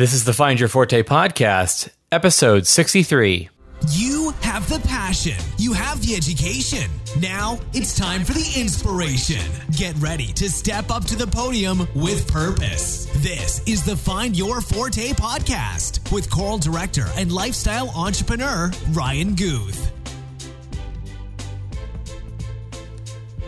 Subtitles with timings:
[0.00, 3.50] This is the Find Your Forte podcast, episode 63.
[3.90, 5.36] You have the passion.
[5.58, 6.90] You have the education.
[7.20, 9.42] Now it's time for the inspiration.
[9.76, 13.10] Get ready to step up to the podium with purpose.
[13.16, 19.92] This is the Find Your Forte podcast with choral director and lifestyle entrepreneur Ryan Guth.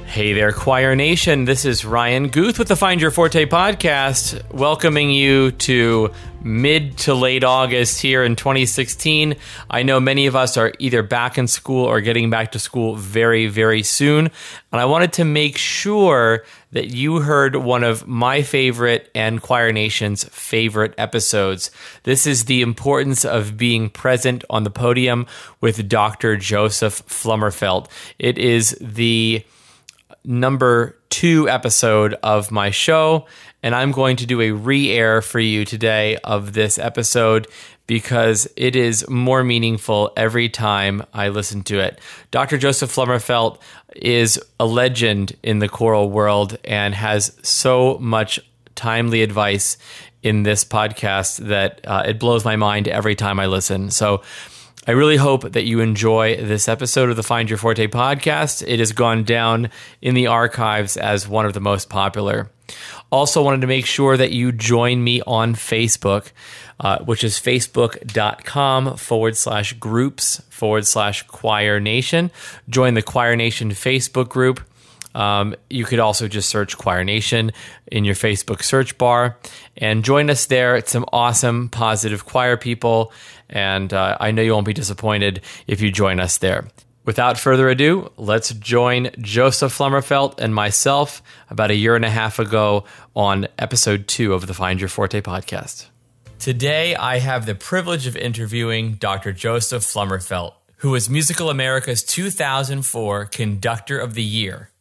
[0.05, 1.47] Hey there, Choir Nation.
[1.47, 6.13] This is Ryan Guth with the Find Your Forte podcast, welcoming you to
[6.45, 9.37] mid to late August here in 2016.
[9.71, 12.97] I know many of us are either back in school or getting back to school
[12.97, 14.31] very, very soon.
[14.73, 19.73] And I wanted to make sure that you heard one of my favorite and Choir
[19.73, 21.71] Nation's favorite episodes.
[22.05, 25.27] This is the importance of being present on the podium
[25.61, 26.37] with Dr.
[26.37, 27.89] Joseph Flummerfelt.
[28.19, 29.45] It is the
[30.25, 33.27] number two episode of my show.
[33.63, 37.47] And I'm going to do a re air for you today of this episode
[37.87, 42.01] because it is more meaningful every time I listen to it.
[42.31, 42.59] Dr.
[42.59, 43.59] Joseph Flummerfelt
[43.97, 48.41] is a legend in the choral world and has so much
[48.75, 49.77] timely advice
[50.23, 53.91] in this podcast that uh, it blows my mind every time I listen.
[53.91, 54.23] So,
[54.85, 58.65] I really hope that you enjoy this episode of the Find Your Forte podcast.
[58.67, 62.51] It has gone down in the archives as one of the most popular.
[63.13, 66.33] Also, wanted to make sure that you join me on Facebook,
[66.81, 72.33] uh, which is facebook.com forward slash groups forward slash choir nation.
[72.69, 74.61] Join the Choir Nation Facebook group.
[75.15, 77.53] Um, you could also just search Choir Nation
[77.87, 79.39] in your Facebook search bar
[79.77, 80.77] and join us there.
[80.77, 83.13] It's some awesome, positive choir people,
[83.49, 86.67] and uh, I know you won't be disappointed if you join us there.
[87.05, 92.39] Without further ado, let's join Joseph Flummerfelt and myself about a year and a half
[92.39, 92.85] ago
[93.17, 95.87] on episode two of the Find Your Forte podcast.
[96.39, 99.33] Today, I have the privilege of interviewing Dr.
[99.33, 104.72] Joseph Flummerfelt, who was Musical America's 2004 Conductor of the Year.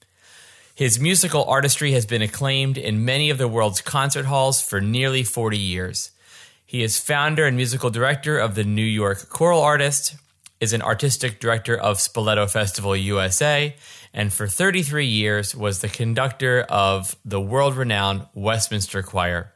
[0.74, 5.24] His musical artistry has been acclaimed in many of the world's concert halls for nearly
[5.24, 6.12] 40 years.
[6.66, 10.16] He is founder and musical director of the New York Choral Artist,
[10.62, 13.76] is an artistic director of Spoleto Festival USA,
[14.14, 19.52] and for 33 years was the conductor of the world renowned Westminster Choir.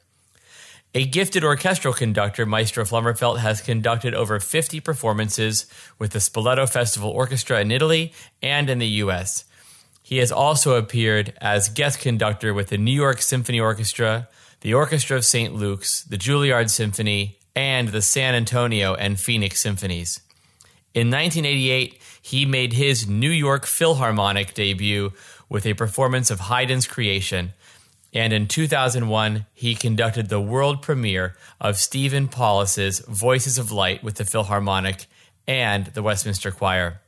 [0.94, 5.66] A gifted orchestral conductor, Maestro Flummerfelt has conducted over 50 performances
[6.00, 9.46] with the Spoleto Festival Orchestra in Italy and in the US.
[10.06, 14.30] He has also appeared as guest conductor with the New York Symphony Orchestra,
[14.62, 15.56] the Orchestra of St.
[15.56, 20.22] Luke's, the Juilliard Symphony, and the San Antonio and Phoenix Symphonies.
[20.94, 25.12] In 1988, he made his New York Philharmonic debut
[25.50, 27.54] with a performance of Haydn's Creation.
[28.14, 34.18] And in 2001, he conducted the world premiere of Stephen Paulus's Voices of Light with
[34.18, 35.08] the Philharmonic
[35.48, 37.02] and the Westminster Choir.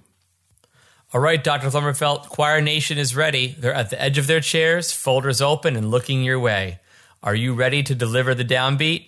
[1.13, 1.67] All right, Dr.
[1.67, 3.53] Flummerfelt, Choir Nation is ready.
[3.59, 6.79] They're at the edge of their chairs, folders open, and looking your way.
[7.21, 9.07] Are you ready to deliver the downbeat?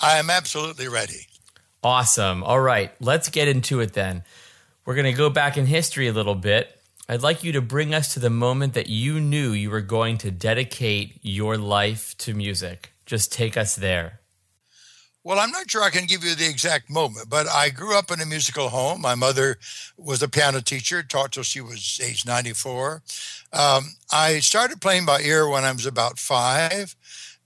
[0.00, 1.28] I am absolutely ready.
[1.84, 2.42] Awesome.
[2.42, 4.24] All right, let's get into it then.
[4.84, 6.76] We're going to go back in history a little bit.
[7.10, 10.16] I'd like you to bring us to the moment that you knew you were going
[10.18, 12.92] to dedicate your life to music.
[13.04, 14.20] Just take us there.
[15.24, 18.12] Well, I'm not sure I can give you the exact moment, but I grew up
[18.12, 19.00] in a musical home.
[19.00, 19.58] My mother
[19.96, 23.02] was a piano teacher, taught till she was age 94.
[23.52, 26.94] Um, I started playing by ear when I was about five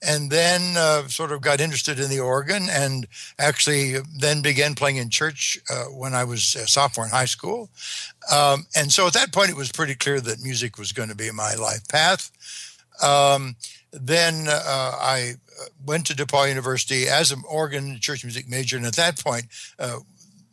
[0.06, 3.06] and then uh, sort of got interested in the organ and
[3.38, 7.70] actually then began playing in church uh, when I was a sophomore in high school.
[8.32, 11.14] Um, and so at that point, it was pretty clear that music was going to
[11.14, 12.31] be my life path.
[13.03, 13.56] Um,
[13.93, 18.76] then uh, I uh, went to DePauw University as an organ church music major.
[18.76, 19.47] And at that point,
[19.78, 19.98] uh,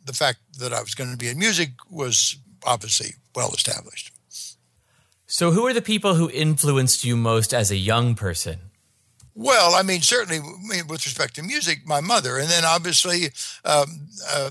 [0.04, 4.12] the fact that I was going to be in music was obviously well established.
[5.26, 8.71] So, who are the people who influenced you most as a young person?
[9.34, 10.40] Well, I mean, certainly
[10.88, 13.26] with respect to music, my mother, and then obviously,
[13.64, 14.50] um, uh,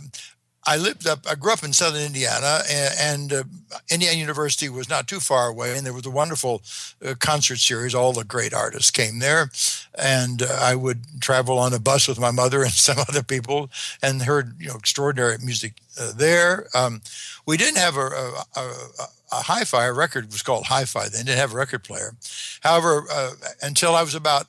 [0.66, 1.26] I lived up.
[1.28, 3.44] I grew up in Southern Indiana, and, and uh,
[3.90, 6.62] Indiana University was not too far away, and there was a wonderful
[7.04, 7.96] uh, concert series.
[7.96, 9.50] All the great artists came there,
[9.96, 13.72] and uh, I would travel on a bus with my mother and some other people,
[14.04, 16.68] and heard you know extraordinary music uh, there.
[16.76, 17.02] Um,
[17.48, 18.74] we didn't have a, a, a,
[19.32, 19.86] a hi-fi.
[19.86, 21.10] A record was called hi-fi.
[21.10, 22.14] They didn't have a record player.
[22.62, 23.32] However, uh,
[23.64, 24.46] until I was about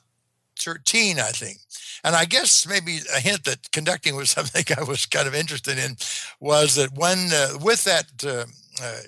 [0.59, 1.59] 13, I think.
[2.03, 5.77] And I guess maybe a hint that conducting was something I was kind of interested
[5.77, 5.97] in
[6.39, 8.45] was that when, uh, with that uh,
[8.83, 8.99] uh,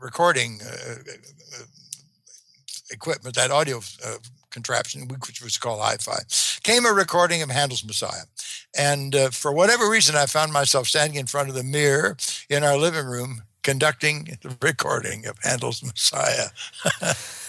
[0.00, 1.64] recording uh, uh,
[2.90, 4.16] equipment, that audio uh,
[4.50, 6.18] contraption, which was called hi fi,
[6.62, 8.24] came a recording of Handel's Messiah.
[8.76, 12.16] And for whatever reason, I found myself standing in front of the mirror
[12.48, 16.48] in our living room conducting the recording of Handel's Messiah.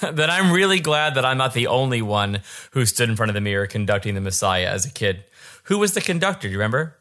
[0.13, 2.41] then I'm really glad that I'm not the only one
[2.71, 5.23] who stood in front of the mirror conducting the Messiah as a kid.
[5.65, 6.47] Who was the conductor?
[6.47, 6.95] Do you remember?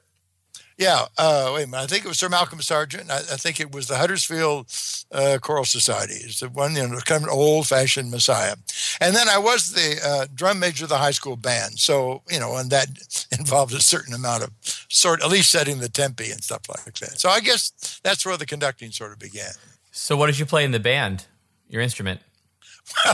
[0.81, 1.83] Yeah, uh, wait a minute.
[1.83, 3.11] I think it was Sir Malcolm Sargent.
[3.11, 4.67] I, I think it was the Huddersfield
[5.13, 6.15] uh, Choral Society.
[6.15, 8.57] It's the one, you know, kind of an old-fashioned Messiah.
[8.99, 11.79] And then I was the uh, drum major of the high school band.
[11.79, 12.89] So you know, and that
[13.39, 14.51] involved a certain amount of
[14.89, 17.21] sort, at least setting the tempi and stuff like that.
[17.21, 19.53] So I guess that's where the conducting sort of began.
[19.93, 21.27] So what did you play in the band?
[21.69, 22.21] Your instrument?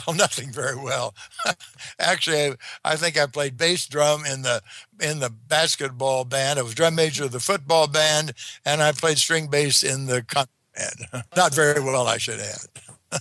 [0.07, 1.15] Well, nothing very well.
[1.99, 4.63] Actually, I think I played bass drum in the
[5.01, 6.59] in the basketball band.
[6.59, 8.33] I was drum major of the football band,
[8.65, 11.25] and I played string bass in the band.
[11.37, 13.21] Not very well, I should add.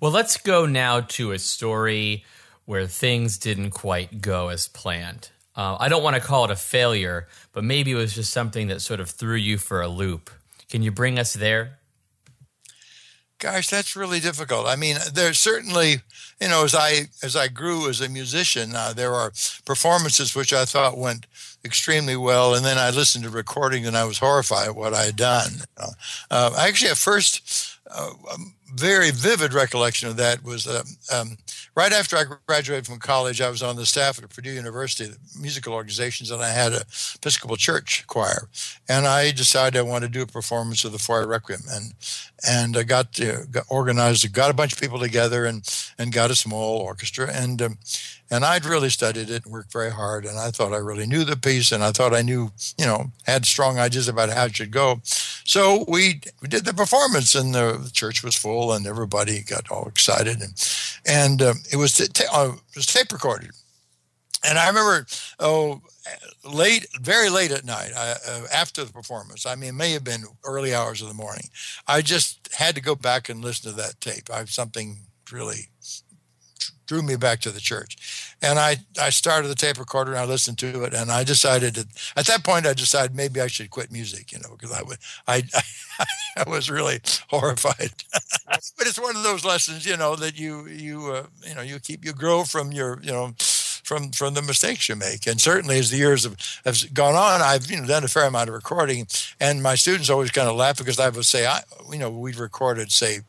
[0.00, 2.24] well, let's go now to a story
[2.64, 5.30] where things didn't quite go as planned.
[5.56, 8.68] Uh, I don't want to call it a failure, but maybe it was just something
[8.68, 10.30] that sort of threw you for a loop.
[10.70, 11.78] Can you bring us there?
[13.38, 14.66] Gosh, that's really difficult.
[14.66, 15.98] I mean, there's certainly,
[16.40, 19.32] you know, as I as I grew as a musician, uh, there are
[19.64, 21.26] performances which I thought went
[21.64, 25.04] extremely well, and then I listened to recording and I was horrified at what I
[25.04, 25.50] had done.
[25.76, 25.90] Uh,
[26.30, 28.10] uh, actually, at first, uh,
[28.74, 31.38] very vivid recollection of that was um, um,
[31.74, 33.40] right after I graduated from college.
[33.40, 36.82] I was on the staff at Purdue University, musical organizations, and I had an
[37.16, 38.48] Episcopal Church choir.
[38.88, 41.94] And I decided I wanted to do a performance of the Fauré Requiem, and
[42.46, 45.66] and I got, to, got organized, got a bunch of people together, and
[45.98, 47.78] and got a small orchestra, and um,
[48.30, 51.24] and I'd really studied it and worked very hard, and I thought I really knew
[51.24, 54.56] the piece, and I thought I knew, you know, had strong ideas about how it
[54.56, 55.00] should go.
[55.48, 60.42] So we did the performance, and the, church was full, and everybody got all excited,
[60.42, 60.52] and
[61.06, 63.52] and um, it was t- uh, it was tape recorded,
[64.46, 65.06] and I remember
[65.40, 65.80] oh
[66.44, 69.46] late, very late at night uh, after the performance.
[69.46, 71.48] I mean, it may have been early hours of the morning.
[71.86, 74.28] I just had to go back and listen to that tape.
[74.30, 74.98] I have something
[75.32, 75.70] really
[76.86, 78.27] drew me back to the church.
[78.40, 80.94] And I, I started the tape recorder and I listened to it.
[80.94, 81.86] And I decided to,
[82.16, 84.98] at that point, I decided maybe I should quit music, you know, because I, would,
[85.26, 86.04] I, I,
[86.46, 87.00] I was really
[87.30, 87.92] horrified.
[88.46, 91.80] but it's one of those lessons, you know, that you, you, uh, you know, you
[91.80, 93.34] keep, you grow from your, you know,
[93.88, 95.26] from from the mistakes you make.
[95.26, 98.26] And certainly, as the years have, have gone on, I've you know done a fair
[98.26, 99.06] amount of recording,
[99.40, 102.34] and my students always kind of laugh because I would say, I you know, we
[102.34, 103.20] recorded say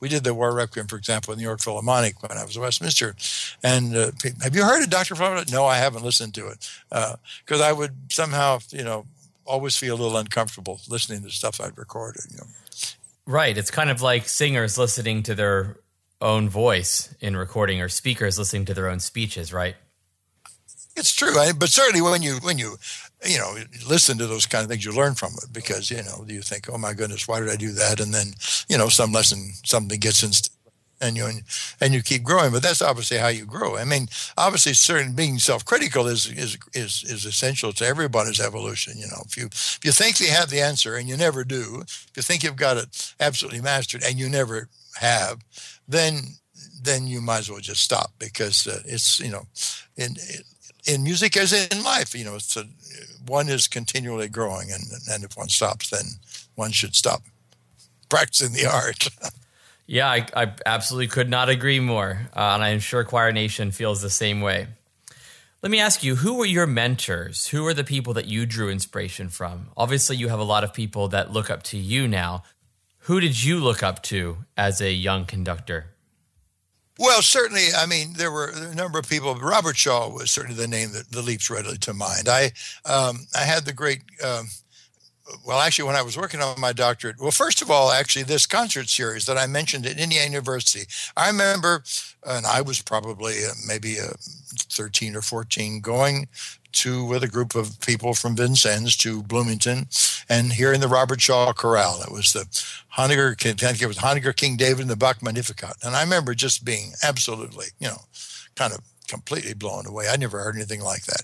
[0.00, 2.62] we did the War Requiem, for example, in the York Philharmonic when I was at
[2.62, 3.14] Westminster.
[3.62, 4.10] And uh,
[4.42, 5.14] have you heard of Dr.
[5.14, 5.50] Philharmonic?
[5.50, 9.06] No, I haven't listened to it because uh, I would somehow, you know,
[9.44, 12.24] always feel a little uncomfortable listening to stuff I'd recorded.
[12.30, 12.46] You know.
[13.26, 13.56] Right.
[13.56, 15.76] It's kind of like singers listening to their
[16.20, 19.76] own voice in recording or speakers listening to their own speeches, right?
[20.94, 22.76] It's true, but certainly when you when you
[23.26, 23.56] you know
[23.88, 26.68] listen to those kind of things, you learn from it because you know you think,
[26.70, 28.00] oh my goodness, why did I do that?
[28.00, 28.34] And then
[28.68, 30.30] you know some lesson something gets in,
[31.00, 31.28] and you
[31.80, 32.52] and you keep growing.
[32.52, 33.76] But that's obviously how you grow.
[33.76, 38.94] I mean, obviously, certain being self-critical is is is is essential to everybody's evolution.
[38.98, 41.82] You know, if you if you think you have the answer and you never do,
[41.86, 44.68] if you think you've got it absolutely mastered and you never
[45.00, 45.42] have,
[45.88, 46.36] then
[46.82, 49.46] then you might as well just stop because uh, it's you know
[49.96, 50.16] in
[50.86, 52.64] in music as in life, you know, it's a,
[53.26, 56.04] one is continually growing, and and if one stops, then
[56.54, 57.22] one should stop
[58.08, 59.08] practicing the art.
[59.86, 64.02] yeah, I, I, absolutely could not agree more, uh, and I'm sure Choir Nation feels
[64.02, 64.66] the same way.
[65.62, 67.46] Let me ask you, who were your mentors?
[67.48, 69.68] Who are the people that you drew inspiration from?
[69.76, 72.42] Obviously, you have a lot of people that look up to you now.
[73.06, 75.91] Who did you look up to as a young conductor?
[76.98, 77.68] Well, certainly.
[77.76, 79.34] I mean, there were a number of people.
[79.34, 82.28] Robert Shaw was certainly the name that, that leaps readily to mind.
[82.28, 82.52] I
[82.84, 84.02] um, I had the great.
[84.24, 84.48] Um,
[85.46, 88.44] well, actually, when I was working on my doctorate, well, first of all, actually, this
[88.44, 90.82] concert series that I mentioned at Indiana University,
[91.16, 91.84] I remember,
[92.26, 94.12] and I was probably uh, maybe uh,
[94.52, 96.28] 13 or 14, going
[96.72, 99.88] to with a group of people from Vincennes to Bloomington
[100.28, 102.02] and hearing the Robert Shaw Chorale.
[102.02, 102.46] It was the
[102.96, 105.76] Honegger, it was Honegger King David and the Bach Magnificat.
[105.82, 108.02] And I remember just being absolutely, you know,
[108.56, 110.08] kind of completely blown away.
[110.08, 111.22] I never heard anything like that.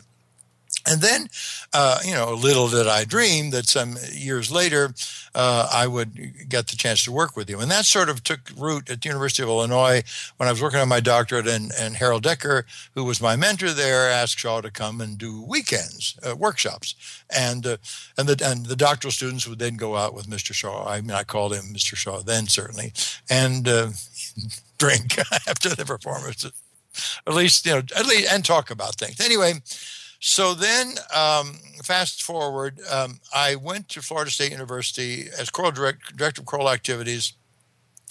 [0.89, 1.29] And then,
[1.75, 4.95] uh, you know, little did I dream that some years later
[5.35, 7.61] uh, I would get the chance to work with you.
[7.61, 10.03] And that sort of took root at the University of Illinois
[10.39, 11.47] when I was working on my doctorate.
[11.47, 12.65] And, and Harold Decker,
[12.95, 16.95] who was my mentor there, asked Shaw to come and do weekends, uh, workshops.
[17.29, 17.77] And, uh,
[18.17, 20.55] and, the, and the doctoral students would then go out with Mr.
[20.55, 20.89] Shaw.
[20.89, 21.97] I mean, I called him Mr.
[21.97, 22.93] Shaw then, certainly,
[23.29, 23.91] and uh,
[24.79, 26.47] drink after the performance.
[27.27, 29.21] At least, you know, at least, and talk about things.
[29.21, 29.55] Anyway,
[30.21, 36.17] so then, um, fast forward, um, I went to Florida State University as choral direct,
[36.17, 37.35] director of choral activities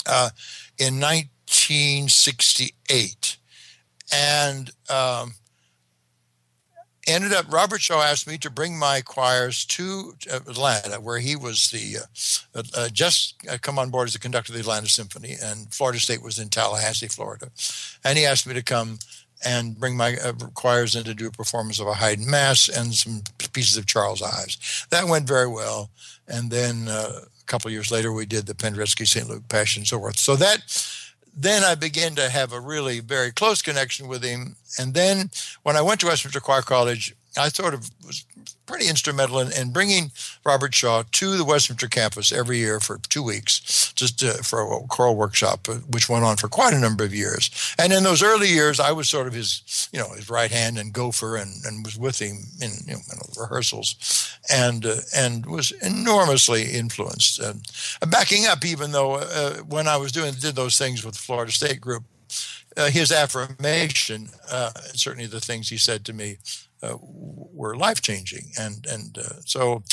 [0.06, 0.30] uh,
[0.78, 3.38] in 1968,
[4.14, 5.34] and um,
[7.08, 7.52] ended up.
[7.52, 11.98] Robert Shaw asked me to bring my choirs to Atlanta, where he was the
[12.56, 15.74] uh, uh, just uh, come on board as the conductor of the Atlanta Symphony, and
[15.74, 17.52] Florida State was in Tallahassee, Florida,
[18.06, 19.00] and he asked me to come
[19.46, 22.94] and bring my uh, choirs in to do a performance of a Haydn Mass and
[22.94, 23.22] some
[23.54, 24.88] pieces of Charles Ives.
[24.90, 25.90] That went very well.
[26.28, 29.30] And then uh, a couple years later, we did the Penderecki St.
[29.30, 30.18] Luke Passion and so forth.
[30.18, 30.64] So that
[31.40, 34.56] then I began to have a really very close connection with him.
[34.80, 35.30] And then
[35.62, 38.26] when I went to Westminster Choir College, I sort of was
[38.66, 40.12] pretty instrumental in, in, bringing
[40.46, 44.80] Robert Shaw to the Westminster campus every year for two weeks, just uh, for a
[44.88, 47.76] choral workshop, uh, which went on for quite a number of years.
[47.80, 50.78] And in those early years, I was sort of his, you know, his right hand
[50.78, 55.46] and gopher, and, and was with him in, you know, in rehearsals, and uh, and
[55.46, 57.42] was enormously influenced.
[57.42, 57.54] Uh,
[58.08, 61.52] backing up, even though uh, when I was doing did those things with the Florida
[61.52, 62.04] State group.
[62.76, 64.30] Uh, his affirmation,
[64.94, 66.38] certainly the things he said to me,
[66.84, 68.52] uh, were life changing.
[68.60, 69.84] And and uh, so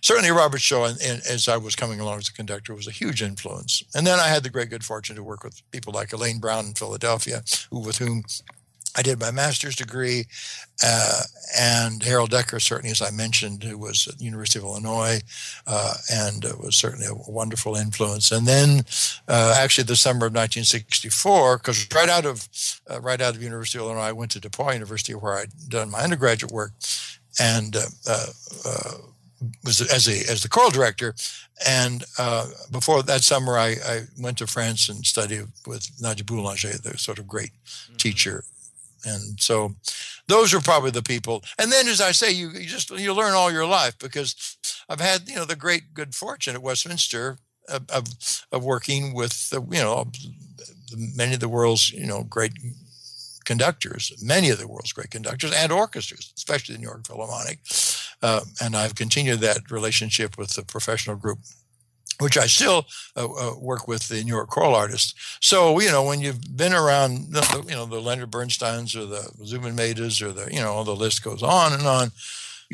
[0.00, 2.92] certainly Robert Shaw, and, and, as I was coming along as a conductor, was a
[2.92, 3.82] huge influence.
[3.94, 6.66] And then I had the great good fortune to work with people like Elaine Brown
[6.66, 8.24] in Philadelphia, who with whom
[8.96, 10.24] I did my master's degree,
[10.84, 11.22] uh,
[11.58, 15.20] and Harold Decker, certainly, as I mentioned, who was at the University of Illinois,
[15.66, 18.30] uh, and uh, was certainly a wonderful influence.
[18.30, 18.84] And then,
[19.26, 22.48] uh, actually, the summer of 1964, because right out of
[22.88, 25.90] uh, right out of University of Illinois, I went to DePauw University, where I'd done
[25.90, 26.72] my undergraduate work,
[27.40, 27.76] and
[28.08, 28.26] uh,
[29.64, 31.14] was as a as the choral director.
[31.66, 32.04] And
[32.70, 37.20] before that summer, I, I, went to France and studied with Nadia Boulanger, the sort
[37.20, 37.96] of great mm-hmm.
[37.96, 38.44] teacher
[39.04, 39.74] and so
[40.28, 41.42] those are probably the people.
[41.58, 44.56] And then, as I say, you, you just you learn all your life because
[44.88, 48.06] I've had you know the great good fortune at Westminster of of,
[48.52, 50.10] of working with the, you know
[51.16, 52.52] many of the world's you know great
[53.44, 57.58] conductors, many of the world's great conductors and orchestras, especially the New York Philharmonic.
[58.22, 61.40] Uh, and I've continued that relationship with the professional group
[62.20, 65.14] which I still uh, uh, work with the New York choral artists.
[65.40, 69.30] So you know, when you've been around, the, you know, the Leonard Bernsteins or the
[69.44, 72.12] Zubin Mehtas or the, you know, all the list goes on and on.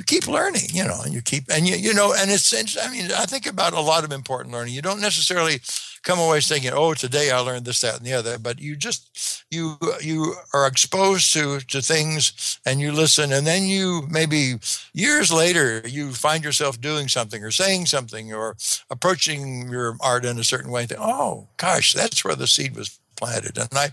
[0.01, 2.91] You keep learning, you know, and you keep, and you, you know, and it's, I
[2.91, 4.73] mean, I think about a lot of important learning.
[4.73, 5.61] You don't necessarily
[6.05, 9.45] come away thinking, "Oh, today I learned this, that, and the other." But you just
[9.51, 14.55] you you are exposed to to things, and you listen, and then you maybe
[14.95, 18.57] years later you find yourself doing something or saying something or
[18.89, 20.81] approaching your art in a certain way.
[20.81, 23.59] And think, "Oh, gosh, that's where the seed was planted.
[23.59, 23.87] And I,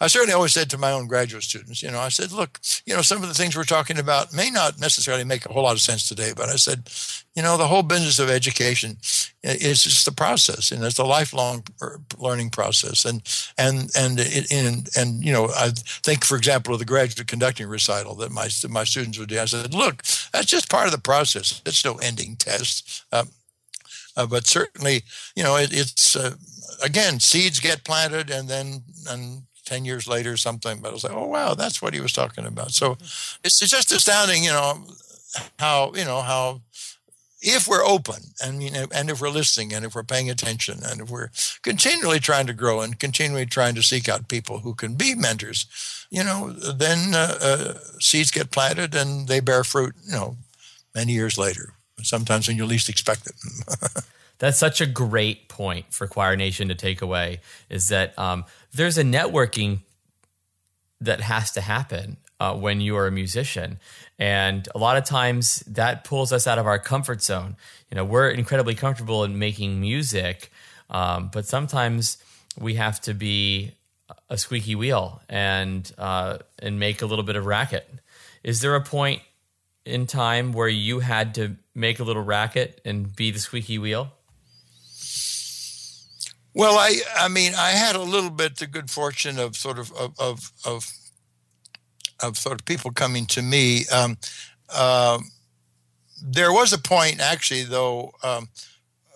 [0.00, 2.94] I certainly always said to my own graduate students, you know, I said, look, you
[2.94, 5.72] know, some of the things we're talking about may not necessarily make a whole lot
[5.72, 6.88] of sense today, but I said,
[7.36, 8.96] you know, the whole business of education
[9.42, 11.62] is just the process, and it's a lifelong
[12.18, 13.04] learning process.
[13.04, 13.22] And
[13.56, 15.70] and and it, and and you know, I
[16.02, 19.40] think, for example, of the graduate conducting recital that my my students would do.
[19.40, 21.62] I said, look, that's just part of the process.
[21.64, 23.04] It's no ending test.
[23.12, 23.28] Um,
[24.16, 25.02] uh, but certainly,
[25.36, 26.34] you know, it, it's uh,
[26.82, 30.80] again, seeds get planted, and then and ten years later, something.
[30.80, 32.72] But I was like, oh wow, that's what he was talking about.
[32.72, 32.92] So
[33.44, 34.84] it's, it's just astounding, you know,
[35.58, 36.60] how you know how
[37.42, 40.80] if we're open and you know and if we're listening and if we're paying attention
[40.84, 41.30] and if we're
[41.62, 46.06] continually trying to grow and continually trying to seek out people who can be mentors
[46.10, 50.36] you know then uh, uh, seeds get planted and they bear fruit you know
[50.94, 51.72] many years later
[52.02, 54.04] sometimes when you least expect it
[54.40, 58.96] That's such a great point for Choir Nation to take away is that um, there's
[58.96, 59.80] a networking
[61.00, 63.78] that has to happen uh, when you are a musician.
[64.18, 67.56] And a lot of times that pulls us out of our comfort zone.
[67.90, 70.50] You know, we're incredibly comfortable in making music,
[70.88, 72.16] um, but sometimes
[72.58, 73.72] we have to be
[74.30, 77.86] a squeaky wheel and uh, and make a little bit of racket.
[78.42, 79.20] Is there a point
[79.84, 84.12] in time where you had to make a little racket and be the squeaky wheel?
[86.54, 89.92] Well, I I mean I had a little bit the good fortune of sort of
[89.92, 90.86] of of of,
[92.20, 93.84] of sort of people coming to me.
[93.92, 94.18] Um,
[94.76, 95.30] um,
[96.22, 98.48] there was a point, actually, though, um,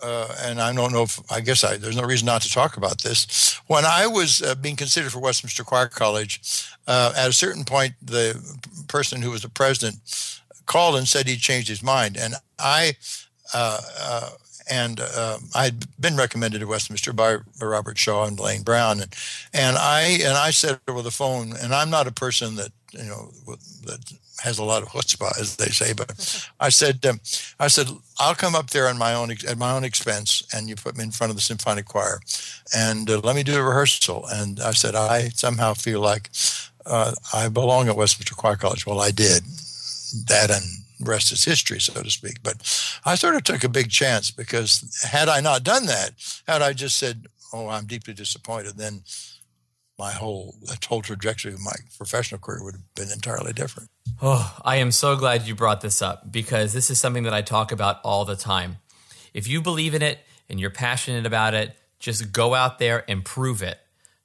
[0.01, 2.77] uh, and I don't know if I guess I, there's no reason not to talk
[2.77, 3.59] about this.
[3.67, 7.93] When I was uh, being considered for Westminster Choir College, uh, at a certain point,
[8.01, 8.41] the
[8.87, 9.97] person who was the president
[10.65, 12.93] called and said he changed his mind, and I.
[14.69, 19.01] Uh, uh, and uh, I'd been recommended to Westminster by Robert Shaw and Elaine Brown,
[19.01, 19.13] and
[19.53, 23.05] and I and I said over the phone, and I'm not a person that you
[23.05, 23.31] know
[23.85, 25.93] that has a lot of chutzpah, as they say.
[25.93, 26.11] But
[26.59, 27.19] I said, um,
[27.59, 27.87] I said,
[28.19, 31.03] I'll come up there on my own at my own expense, and you put me
[31.03, 32.19] in front of the symphonic choir,
[32.75, 34.25] and uh, let me do a rehearsal.
[34.31, 36.29] And I said, I somehow feel like
[36.85, 38.85] uh, I belong at Westminster Choir College.
[38.85, 39.43] Well, I did
[40.27, 40.63] that, and
[40.99, 42.43] rest is history, so to speak.
[42.43, 42.57] But
[43.05, 46.11] I sort of took a big chance because had I not done that,
[46.47, 49.03] had I just said, "Oh, I'm deeply disappointed," then
[49.97, 53.89] my whole the whole trajectory of my professional career would have been entirely different.
[54.21, 57.41] Oh, I am so glad you brought this up because this is something that I
[57.41, 58.77] talk about all the time.
[59.33, 63.25] If you believe in it and you're passionate about it, just go out there and
[63.25, 63.79] prove it.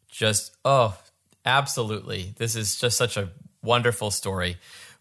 [0.08, 0.96] Just oh,
[1.44, 2.34] absolutely.
[2.36, 3.30] This is just such a
[3.62, 4.56] wonderful story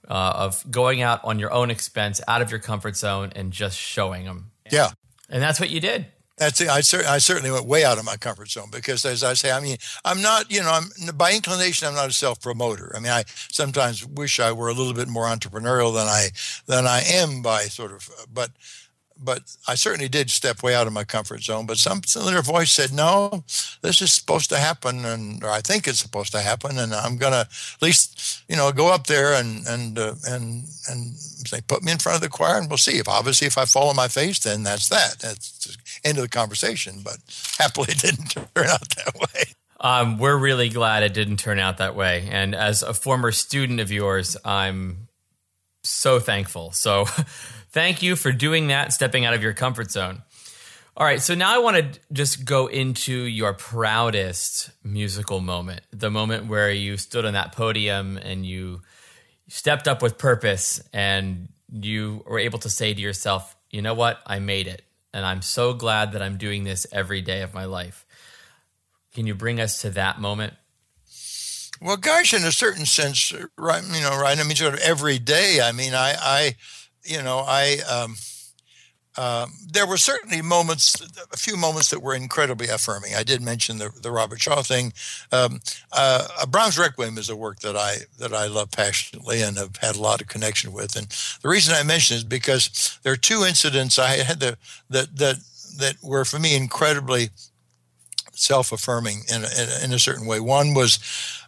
[0.09, 3.77] uh, of going out on your own expense, out of your comfort zone, and just
[3.77, 4.51] showing them.
[4.71, 4.89] Yeah,
[5.29, 6.07] and that's what you did.
[6.39, 6.69] That's it.
[6.69, 9.51] I, cer- I certainly went way out of my comfort zone because, as I say,
[9.51, 9.75] I mean,
[10.05, 12.93] I'm not, you know, I'm by inclination, I'm not a self promoter.
[12.95, 16.29] I mean, I sometimes wish I were a little bit more entrepreneurial than I
[16.65, 18.51] than I am by sort of, but
[19.21, 21.65] but I certainly did step way out of my comfort zone.
[21.65, 23.43] But some, inner voice said, "No,
[23.81, 27.17] this is supposed to happen, and or I think it's supposed to happen, and I'm
[27.17, 31.83] gonna at least, you know, go up there and and uh, and and say, put
[31.83, 32.97] me in front of the choir, and we'll see.
[32.97, 35.19] If obviously if I fall on my face, then that's that.
[35.19, 37.01] That's end of the conversation.
[37.03, 37.17] But
[37.57, 39.43] happily, it didn't turn out that way.
[39.81, 42.27] Um, we're really glad it didn't turn out that way.
[42.29, 45.07] And as a former student of yours, I'm
[45.83, 46.71] so thankful.
[46.71, 47.05] So.
[47.71, 50.23] Thank you for doing that, stepping out of your comfort zone.
[50.97, 56.09] All right, so now I want to just go into your proudest musical moment, the
[56.09, 58.81] moment where you stood on that podium and you
[59.47, 64.19] stepped up with purpose and you were able to say to yourself, you know what,
[64.25, 64.81] I made it.
[65.13, 68.05] And I'm so glad that I'm doing this every day of my life.
[69.13, 70.53] Can you bring us to that moment?
[71.81, 73.83] Well, gosh, in a certain sense, right?
[73.83, 74.37] You know, right?
[74.37, 75.61] I mean, sort of every day.
[75.63, 76.55] I mean, I, I
[77.03, 78.15] you know, I um,
[79.19, 80.95] uh, there were certainly moments,
[81.33, 83.15] a few moments that were incredibly affirming.
[83.15, 84.93] I did mention the, the Robert Shaw thing.
[85.33, 85.59] Um,
[85.91, 89.97] uh, Brahms Requiem is a work that I that I love passionately and have had
[89.97, 90.95] a lot of connection with.
[90.95, 91.07] And
[91.41, 94.57] the reason I mention is because there are two incidents I had that
[94.89, 95.39] that
[95.79, 97.29] that were for me incredibly
[98.31, 100.39] self-affirming in a, in a certain way.
[100.39, 100.97] One was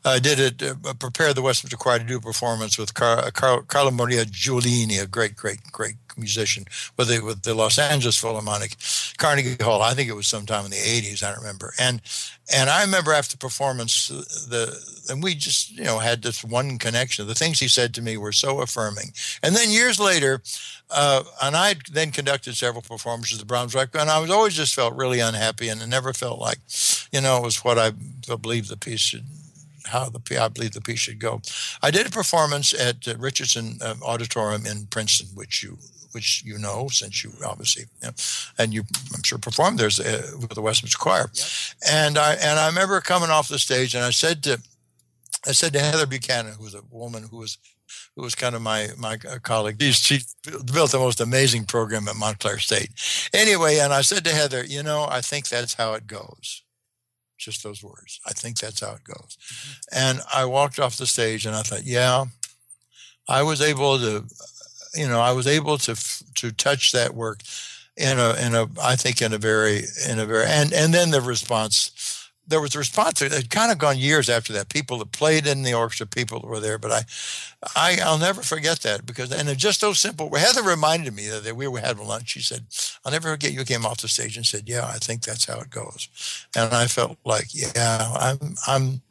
[0.04, 3.62] uh, did it uh, prepare the Westminster Choir to do a performance with Car- Car-
[3.64, 6.66] Carlo Maria Giulini, a great, great, great musician
[6.98, 8.76] with the with the Los Angeles Philharmonic,
[9.18, 9.82] Carnegie Hall.
[9.82, 11.24] I think it was sometime in the '80s.
[11.24, 11.74] I don't remember.
[11.80, 12.02] And
[12.54, 14.76] and I remember after the performance, the
[15.10, 17.28] and we just you know had this one connection.
[17.28, 19.14] The things he said to me were so affirming.
[19.44, 20.42] And then years later,
[20.90, 24.56] uh, and I then conducted several performances of the Brahms Requiem, and I was always
[24.56, 26.60] just felt really unhappy, and it never felt like,
[27.12, 27.92] you know, it was what I
[28.36, 29.26] believed the piece should,
[29.86, 31.42] how the I believe the piece should go.
[31.82, 35.78] I did a performance at uh, Richardson uh, Auditorium in Princeton, which you
[36.12, 38.14] which you know since you obviously you know,
[38.58, 41.46] and you I'm sure performed there uh, with the Westminster Choir, yep.
[41.90, 44.62] and I and I remember coming off the stage and I said to
[45.48, 47.58] I said to Heather Buchanan, who was a woman who was
[48.16, 49.82] who was kind of my my uh, colleague.
[49.82, 50.20] She, she
[50.72, 52.90] built the most amazing program at Montclair State.
[53.34, 56.64] Anyway, and I said to Heather, you know, I think that's how it goes.
[57.42, 58.20] Just those words.
[58.26, 59.38] I think that's how it goes.
[59.38, 59.98] Mm-hmm.
[59.98, 62.26] And I walked off the stage and I thought, yeah,
[63.28, 64.26] I was able to,
[64.94, 65.96] you know, I was able to
[66.36, 67.42] to touch that work
[67.98, 71.12] in a in a I think in a very in a very and and then
[71.12, 73.22] the response there was a response.
[73.22, 74.70] It had kind of gone years after that.
[74.70, 77.04] People that played in the orchestra, people that were there, but I,
[77.76, 80.34] I, I'll never forget that because, and it's just so simple.
[80.36, 82.30] Heather reminded me that we we had lunch.
[82.30, 82.66] She said,
[83.06, 85.60] "I'll never forget." You came off the stage and said, "Yeah, I think that's how
[85.60, 86.08] it goes,"
[86.56, 89.02] and I felt like, "Yeah, I'm, I'm,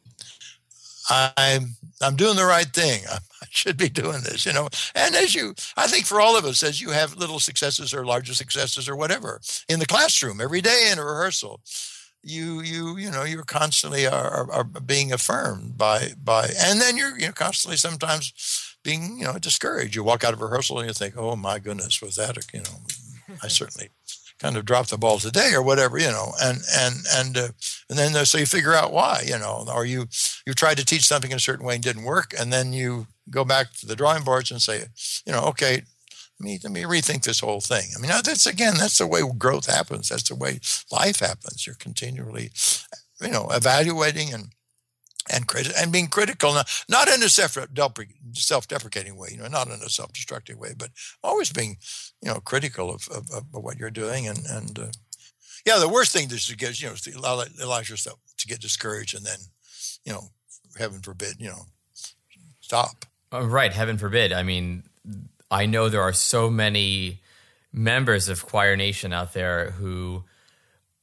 [1.09, 3.03] I'm, I'm doing the right thing.
[3.11, 3.19] I,
[3.53, 6.63] should be doing this, you know." And as you, I think for all of us,
[6.63, 10.89] as you have little successes or larger successes or whatever in the classroom every day
[10.91, 11.59] in a rehearsal
[12.23, 17.17] you you you know you're constantly are, are, being affirmed by by and then you're
[17.17, 20.93] you know constantly sometimes being you know discouraged you walk out of rehearsal and you
[20.93, 22.77] think oh my goodness was that a, you know
[23.43, 23.89] i certainly
[24.39, 27.49] kind of dropped the ball today or whatever you know and and and uh,
[27.89, 30.07] and then uh, so you figure out why you know or you
[30.45, 33.07] you tried to teach something in a certain way and didn't work, and then you
[33.29, 34.85] go back to the drawing boards and say,
[35.25, 35.83] you know, okay,
[36.39, 37.89] let me let me rethink this whole thing.
[37.95, 40.09] I mean, that's again, that's the way growth happens.
[40.09, 40.59] That's the way
[40.91, 41.65] life happens.
[41.65, 42.51] You're continually,
[43.21, 44.49] you know, evaluating and
[45.31, 49.81] and crit- and being critical, not, not in a self-deprecating way, you know, not in
[49.81, 50.89] a self-destructive way, but
[51.23, 51.77] always being,
[52.21, 54.27] you know, critical of, of, of what you're doing.
[54.27, 54.91] And and uh,
[55.65, 58.59] yeah, the worst thing is to get, you know, to allow, allow yourself to get
[58.59, 59.39] discouraged and then,
[60.05, 60.29] you know,
[60.77, 61.65] heaven forbid, you know,
[62.59, 63.05] stop.
[63.33, 64.33] Uh, right, heaven forbid.
[64.33, 64.83] I mean,
[65.49, 67.21] I know there are so many
[67.71, 70.23] members of Choir Nation out there who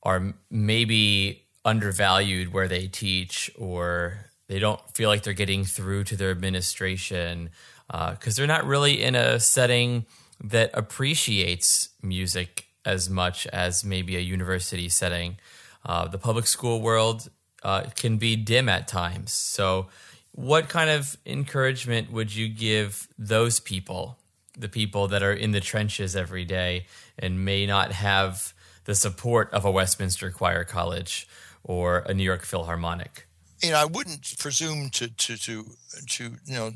[0.03, 6.17] are maybe undervalued where they teach or they don't feel like they're getting through to
[6.17, 7.51] their administration
[7.87, 10.07] because uh, they're not really in a setting
[10.43, 15.37] that appreciates music as much as maybe a university setting.
[15.85, 17.29] Uh, the public school world
[17.63, 19.33] uh, can be dim at times.
[19.33, 19.89] So,
[20.33, 24.19] what kind of encouragement would you give those people,
[24.57, 26.87] the people that are in the trenches every day
[27.19, 28.55] and may not have
[28.85, 31.27] the support of a Westminster Choir College?
[31.65, 33.27] Or a New York Philharmonic?
[33.63, 35.65] You know, I wouldn't presume to to to
[36.07, 36.71] to you know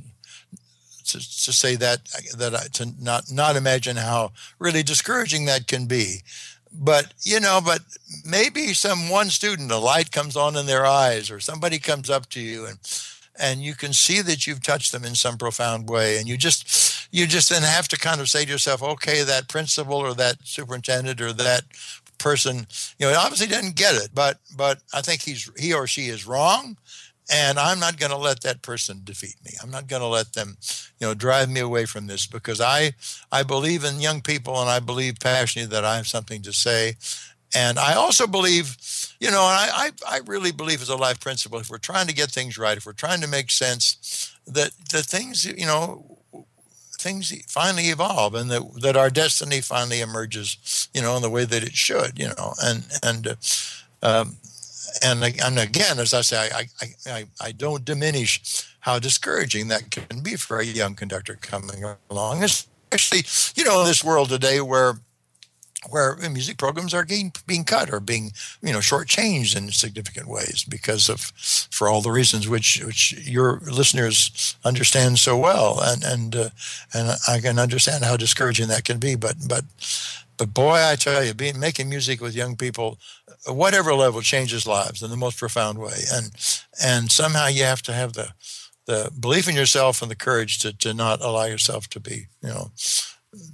[1.04, 5.86] to, to say that that I, to not not imagine how really discouraging that can
[5.86, 6.22] be.
[6.74, 7.80] But you know, but
[8.24, 12.28] maybe some one student, a light comes on in their eyes, or somebody comes up
[12.30, 12.78] to you and
[13.38, 17.08] and you can see that you've touched them in some profound way and you just
[17.10, 20.36] you just then have to kind of say to yourself okay that principal or that
[20.44, 21.62] superintendent or that
[22.22, 22.66] person,
[22.98, 26.26] you know, obviously didn't get it, but but I think he's he or she is
[26.26, 26.76] wrong,
[27.30, 29.52] and I'm not going to let that person defeat me.
[29.62, 30.56] I'm not going to let them,
[30.98, 32.92] you know, drive me away from this because I
[33.30, 36.96] I believe in young people and I believe passionately that I have something to say,
[37.54, 38.76] and I also believe,
[39.20, 42.14] you know, I, I, I really believe as a life principle, if we're trying to
[42.14, 46.11] get things right, if we're trying to make sense, that the things, you know,
[47.02, 51.44] things finally evolve and that, that our destiny finally emerges, you know, in the way
[51.44, 53.36] that it should, you know, and, and,
[54.02, 54.36] um,
[55.02, 59.90] and, and again, as I say, I, I, I, I don't diminish how discouraging that
[59.90, 64.60] can be for a young conductor coming along, especially, you know, in this world today
[64.60, 64.98] where
[65.90, 70.64] where music programs are being, being cut or being you know shortchanged in significant ways
[70.68, 71.20] because of
[71.70, 75.80] for all the reasons which which your listeners understand so well.
[75.80, 76.48] And and uh,
[76.94, 79.64] and I can understand how discouraging that can be but but
[80.36, 82.98] but boy I tell you being making music with young people
[83.46, 86.04] whatever level changes lives in the most profound way.
[86.12, 86.30] And
[86.82, 88.32] and somehow you have to have the
[88.86, 92.48] the belief in yourself and the courage to, to not allow yourself to be you
[92.48, 92.70] know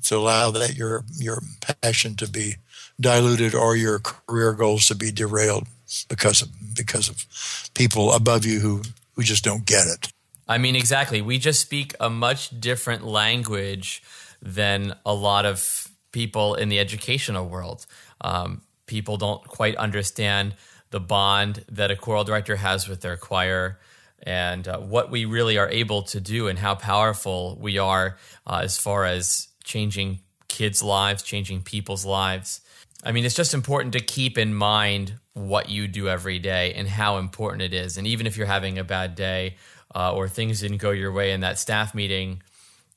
[0.04, 1.42] to allow that your your
[1.82, 2.56] passion to be
[3.00, 5.66] diluted or your career goals to be derailed
[6.08, 8.82] because of because of people above you who
[9.14, 10.12] who just don't get it.
[10.46, 11.20] I mean, exactly.
[11.20, 14.02] We just speak a much different language
[14.40, 17.84] than a lot of people in the educational world.
[18.20, 20.54] Um, people don't quite understand
[20.90, 23.78] the bond that a choral director has with their choir
[24.22, 28.60] and uh, what we really are able to do and how powerful we are uh,
[28.62, 32.60] as far as changing kids' lives, changing people's lives.
[33.04, 36.88] I mean, it's just important to keep in mind what you do every day and
[36.88, 37.96] how important it is.
[37.96, 39.54] And even if you're having a bad day
[39.94, 42.42] uh, or things didn't go your way in that staff meeting,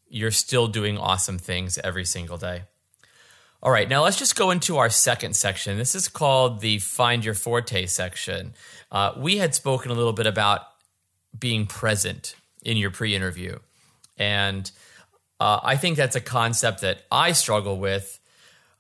[0.10, 2.64] you're still doing awesome things every single day.
[3.62, 5.78] All right, now let's just go into our second section.
[5.78, 8.56] This is called the Find Your Forte section.
[8.92, 10.62] Uh, we had spoken a little bit about
[11.38, 13.60] being present in your pre interview.
[14.18, 14.72] And
[15.42, 18.20] uh, I think that's a concept that I struggle with,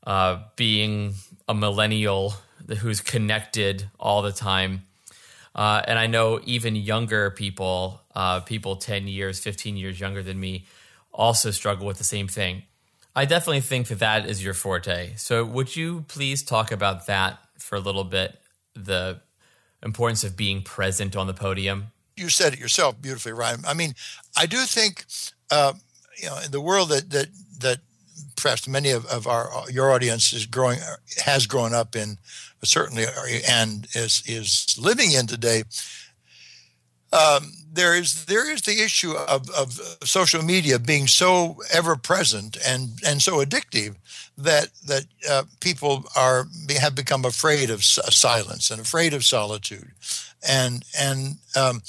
[0.06, 1.15] uh, being
[1.50, 2.36] a millennial
[2.82, 4.84] who's connected all the time.
[5.56, 10.39] Uh, and I know even younger people, uh, people 10 years, 15 years younger than
[10.39, 10.67] me,
[11.12, 12.62] also struggle with the same thing.
[13.15, 15.15] I definitely think that that is your forte.
[15.15, 18.39] So, would you please talk about that for a little bit?
[18.76, 19.19] The
[19.82, 21.88] importance of being present on the podium.
[22.15, 23.62] You said it yourself beautifully, Ryan.
[23.67, 23.95] I mean,
[24.38, 25.06] I do think
[25.50, 25.74] uh,
[26.21, 27.27] you know, in the world that that
[27.60, 27.79] that
[28.36, 30.79] perhaps many of, of our your audience is growing
[31.23, 32.17] has grown up in,
[32.63, 33.05] certainly
[33.49, 35.63] and is is living in today.
[37.13, 42.57] Um, there is there is the issue of, of social media being so ever present
[42.65, 43.95] and and so addictive
[44.38, 46.47] that that uh, people are
[46.79, 49.91] have become afraid of silence and afraid of solitude,
[50.47, 51.81] and and um,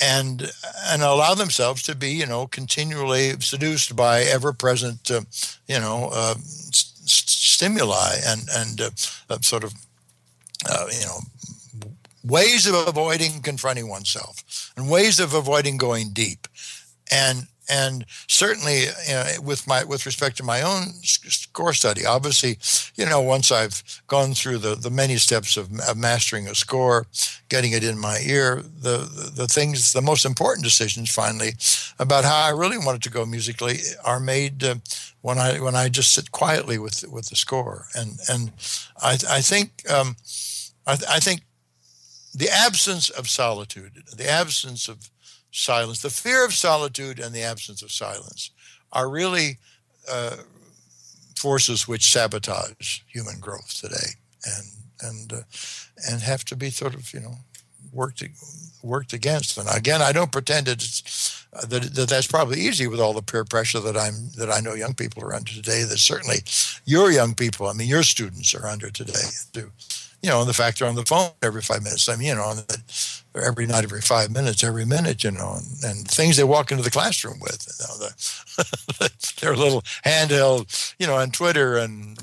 [0.00, 0.50] and
[0.86, 5.20] and allow themselves to be you know continually seduced by ever present uh,
[5.66, 8.90] you know uh, st- stimuli and and uh,
[9.30, 9.74] uh sort of
[10.68, 11.20] uh, you know
[12.24, 16.46] ways of avoiding confronting oneself and ways of avoiding going deep.
[17.10, 22.58] And and certainly you know, with my with respect to my own score study obviously
[22.94, 27.06] you know once i've gone through the the many steps of, of mastering a score
[27.48, 31.52] getting it in my ear the, the, the things the most important decisions finally
[31.98, 34.76] about how i really wanted to go musically are made uh,
[35.20, 37.86] when i when i just sit quietly with with the score.
[37.94, 38.52] And and
[39.02, 40.16] i i think um,
[40.86, 41.42] I, I think
[42.34, 45.10] the absence of solitude the absence of
[45.50, 46.02] silence.
[46.02, 48.50] The fear of solitude and the absence of silence
[48.92, 49.58] are really
[50.10, 50.36] uh,
[51.36, 54.64] forces which sabotage human growth today, and
[55.00, 55.42] and uh,
[56.10, 57.36] and have to be sort of you know
[57.92, 58.22] worked
[58.82, 59.58] worked against.
[59.58, 63.12] And again, I don't pretend that it's uh, that, that that's probably easy with all
[63.12, 65.84] the peer pressure that I'm that I know young people are under today.
[65.84, 66.38] That certainly
[66.84, 69.28] your young people, I mean, your students are under today.
[69.52, 69.70] Do
[70.22, 72.08] you know, and the fact they're on the phone every five minutes.
[72.08, 72.54] I mean, you know,
[73.34, 76.82] every night, every five minutes, every minute, you know, and, and things they walk into
[76.82, 82.16] the classroom with, you know, the, their little handheld, you know, and Twitter and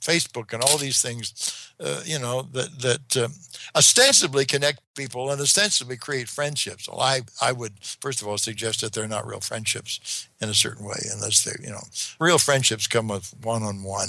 [0.00, 3.32] Facebook and all these things, uh, you know, that that um,
[3.74, 6.88] ostensibly connect people and ostensibly create friendships.
[6.88, 10.54] Well, I I would first of all suggest that they're not real friendships in a
[10.54, 11.82] certain way, unless they're you know,
[12.20, 14.08] real friendships come with one-on-one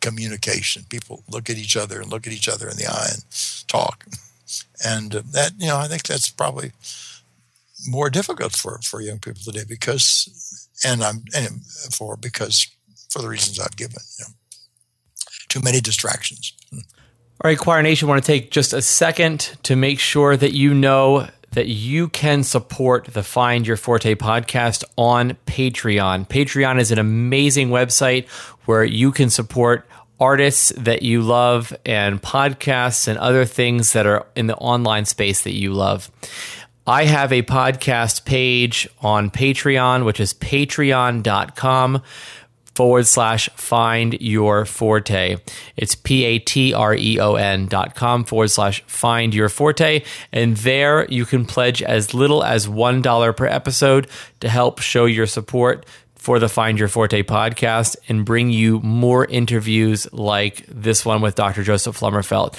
[0.00, 0.84] communication.
[0.88, 3.24] People look at each other and look at each other in the eye and
[3.68, 4.06] talk.
[4.84, 6.72] And uh, that, you know, I think that's probably
[7.86, 12.66] more difficult for, for young people today because, and I'm and for because
[13.08, 14.34] for the reasons I've given, you know,
[15.48, 16.52] too many distractions.
[16.72, 20.74] All right, Choir Nation, want to take just a second to make sure that you
[20.74, 26.28] know that you can support the Find Your Forte podcast on Patreon.
[26.28, 28.28] Patreon is an amazing website
[28.66, 29.88] where you can support
[30.20, 35.42] artists that you love and podcasts and other things that are in the online space
[35.42, 36.10] that you love.
[36.86, 42.02] I have a podcast page on Patreon, which is patreon.com
[42.74, 45.36] forward slash find your forte.
[45.76, 50.02] It's P A T R E O N dot com forward slash find your forte.
[50.32, 54.08] And there you can pledge as little as $1 per episode
[54.40, 55.84] to help show your support
[56.20, 61.34] for the Find Your Forte podcast and bring you more interviews like this one with
[61.34, 61.62] Dr.
[61.62, 62.58] Joseph Flummerfelt.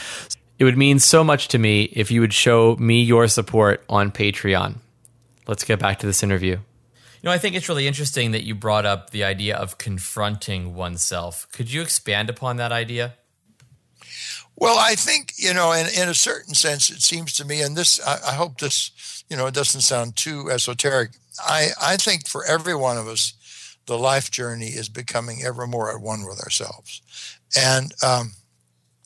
[0.58, 4.12] It would mean so much to me if you would show me your support on
[4.12, 4.78] Patreon.
[5.46, 6.54] Let's get back to this interview.
[6.54, 6.60] You
[7.22, 11.48] know, I think it's really interesting that you brought up the idea of confronting oneself.
[11.52, 13.14] Could you expand upon that idea?
[14.56, 17.78] Well, I think, you know, in, in a certain sense, it seems to me, and
[17.78, 21.12] this, I, I hope this, you know, it doesn't sound too esoteric.
[21.40, 23.34] I, I think for every one of us,
[23.86, 27.02] the life journey is becoming ever more at one with ourselves.
[27.58, 28.34] And um,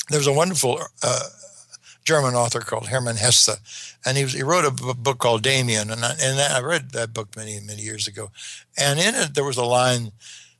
[0.10, 1.30] there's a wonderful uh,
[2.04, 3.58] German author called Hermann Hesse,
[4.06, 7.14] and he, was, he wrote a book called Demian, and I, and I read that
[7.14, 8.30] book many many years ago,
[8.78, 10.12] and in it there was a line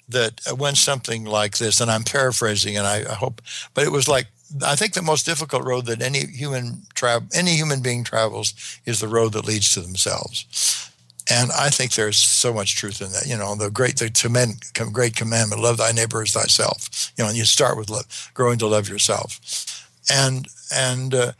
[0.10, 3.42] that went something like this, and I'm paraphrasing, and I, I hope,
[3.76, 4.28] but it was like
[4.66, 8.54] I think the most difficult road that any human tra- any human being travels
[8.86, 10.92] is the road that leads to themselves.
[11.30, 13.26] And I think there's so much truth in that.
[13.26, 17.12] You know, the great, the command, great commandment: love thy neighbor as thyself.
[17.18, 19.40] You know, and you start with love, growing to love yourself,
[20.12, 21.32] and and uh,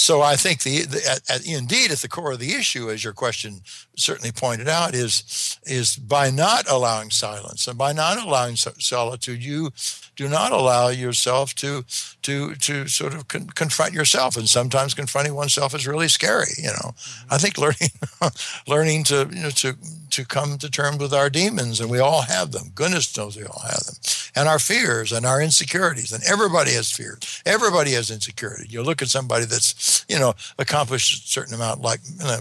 [0.00, 3.04] so I think the, the at, at, indeed at the core of the issue, as
[3.04, 3.60] your question
[3.98, 9.72] certainly pointed out, is is by not allowing silence and by not allowing solitude, you
[10.16, 11.84] do not allow yourself to
[12.22, 14.38] to to sort of con- confront yourself.
[14.38, 16.54] And sometimes confronting oneself is really scary.
[16.56, 17.34] You know, mm-hmm.
[17.34, 17.90] I think learning
[18.66, 19.76] learning to you know to
[20.12, 22.72] to come to terms with our demons, and we all have them.
[22.74, 23.96] Goodness knows we all have them,
[24.34, 26.12] and our fears and our insecurities.
[26.12, 27.42] And everybody has fears.
[27.46, 28.66] Everybody has insecurity.
[28.68, 32.00] You look at somebody that's you know accomplished a certain amount, like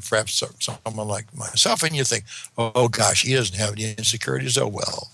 [0.09, 2.23] perhaps someone like myself, and you think,
[2.57, 4.57] oh, gosh, he doesn't have any insecurities.
[4.57, 5.09] Oh well,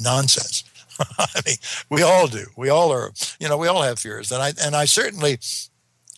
[0.00, 0.64] nonsense.
[1.18, 1.56] I mean,
[1.90, 2.46] we all do.
[2.56, 3.12] We all are.
[3.38, 5.38] You know, we all have fears, and I and I certainly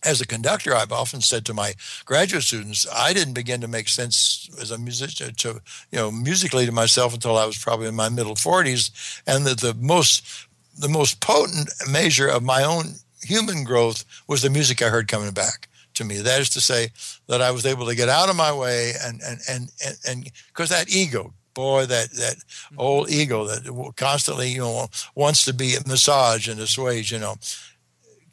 [0.04, 3.88] as a conductor, I've often said to my graduate students, I didn't begin to make
[3.88, 5.60] sense as a musician to,
[5.90, 9.60] you know, musically to myself until I was probably in my middle 40s, and that
[9.60, 10.46] the most
[10.78, 15.32] the most potent measure of my own human growth was the music I heard coming
[15.32, 16.16] back to me.
[16.18, 16.88] That is to say,
[17.26, 19.70] that I was able to get out of my way and and and
[20.08, 22.36] and because that ego, boy, that that
[22.78, 27.36] old ego that constantly you know wants to be massaged and assuaged, you know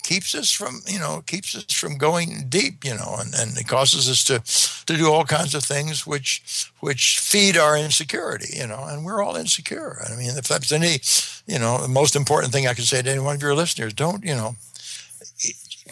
[0.08, 3.68] keeps us from you know keeps us from going deep you know and, and it
[3.68, 4.38] causes us to
[4.86, 9.22] to do all kinds of things which which feed our insecurity you know and we're
[9.22, 10.96] all insecure i mean if that's any
[11.46, 13.94] you know the most important thing i can say to any one of your listeners
[13.94, 14.56] don't you know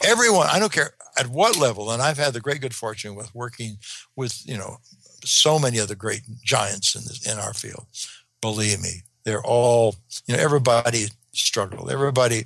[0.04, 1.91] everyone i don't care at what level?
[1.91, 3.78] And I've had the great good fortune with working
[4.15, 4.78] with you know
[5.23, 7.86] so many of the great giants in this, in our field.
[8.41, 10.41] Believe me, they're all you know.
[10.41, 11.91] Everybody struggled.
[11.91, 12.45] Everybody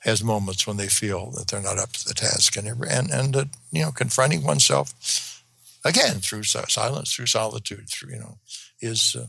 [0.00, 3.36] has moments when they feel that they're not up to the task, and and and
[3.36, 5.42] uh, you know, confronting oneself
[5.84, 8.38] again through silence, through solitude, through you know,
[8.80, 9.26] is uh,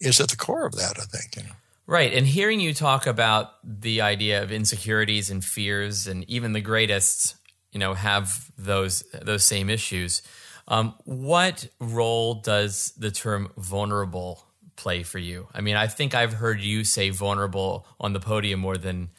[0.00, 0.98] is at the core of that.
[0.98, 1.56] I think you know.
[1.86, 2.14] Right.
[2.14, 7.34] And hearing you talk about the idea of insecurities and fears, and even the greatest,
[7.72, 10.22] you know, have those those same issues.
[10.68, 14.46] Um, what role does the term vulnerable
[14.76, 15.48] play for you?
[15.52, 19.10] I mean, I think I've heard you say vulnerable on the podium more than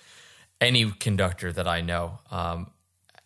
[0.62, 2.20] any conductor that I know.
[2.30, 2.68] Um,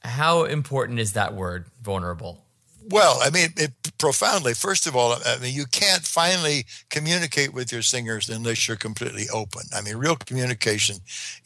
[0.03, 2.45] how important is that word, vulnerable?
[2.89, 4.53] Well, I mean, it, profoundly.
[4.53, 9.25] First of all, I mean, you can't finally communicate with your singers unless you're completely
[9.33, 9.63] open.
[9.75, 10.97] I mean, real communication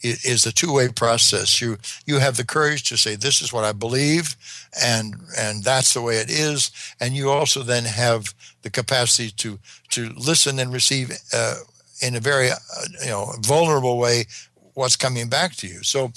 [0.02, 1.60] is, is a two-way process.
[1.60, 4.36] You you have the courage to say, "This is what I believe,"
[4.82, 6.70] and and that's the way it is.
[7.00, 9.58] And you also then have the capacity to
[9.90, 11.54] to listen and receive uh,
[12.02, 12.56] in a very uh,
[13.02, 14.26] you know vulnerable way
[14.80, 15.82] what's coming back to you.
[15.82, 16.12] So,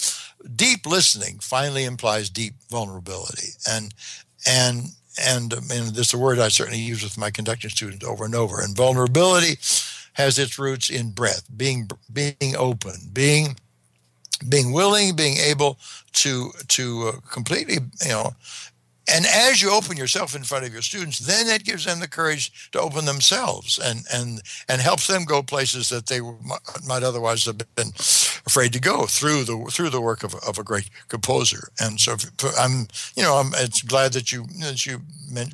[0.55, 3.93] deep listening finally implies deep vulnerability, and
[4.47, 4.87] and
[5.21, 8.33] and, and this is a word I certainly use with my conducting students over and
[8.33, 8.61] over.
[8.61, 9.59] And vulnerability
[10.13, 13.57] has its roots in breath, being being open, being
[14.49, 15.77] being willing, being able
[16.13, 18.31] to to uh, completely you know
[19.07, 22.07] and as you open yourself in front of your students then that gives them the
[22.07, 26.21] courage to open themselves and and and helps them go places that they
[26.87, 27.91] might otherwise have been
[28.45, 31.69] afraid to go through the through the work of, of a great composer.
[31.79, 32.15] And so
[32.59, 35.01] i'm you know i'm it's glad that you that you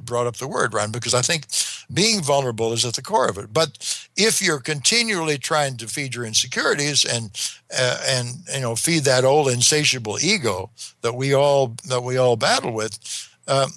[0.03, 1.45] brought up the word Ryan because i think
[1.91, 3.53] being vulnerable is at the core of it.
[3.53, 7.31] But if you're continually trying to feed your insecurities and
[7.77, 10.69] uh, and you know feed that old insatiable ego
[11.01, 13.71] that we all that we all battle with um,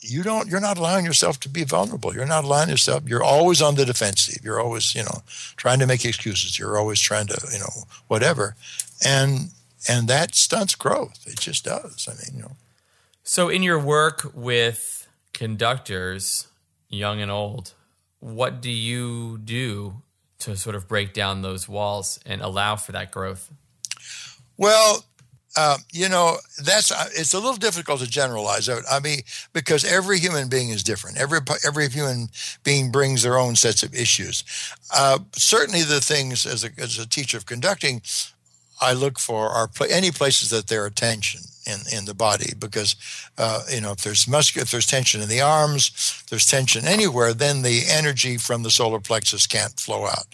[0.00, 2.14] you don't you're not allowing yourself to be vulnerable.
[2.14, 4.44] You're not allowing yourself you're always on the defensive.
[4.44, 5.22] You're always you know
[5.56, 6.58] trying to make excuses.
[6.58, 8.54] You're always trying to you know whatever.
[9.04, 9.50] And
[9.88, 11.26] and that stunts growth.
[11.26, 12.08] It just does.
[12.08, 12.56] I mean you know.
[13.22, 16.46] So in your work with conductors
[16.88, 17.72] young and old
[18.20, 19.94] what do you do
[20.38, 23.50] to sort of break down those walls and allow for that growth?
[24.56, 25.04] Well
[25.56, 28.68] uh, you know that's uh, it's a little difficult to generalize.
[28.68, 29.20] I mean
[29.52, 31.18] because every human being is different.
[31.18, 32.28] Every every human
[32.64, 34.44] being brings their own sets of issues.
[34.94, 38.02] Uh, certainly the things as a, as a teacher of conducting
[38.80, 42.96] i look for are any places that there are tension in, in the body because
[43.38, 47.32] uh, you know if there's muscular if there's tension in the arms there's tension anywhere
[47.32, 50.26] then the energy from the solar plexus can't flow out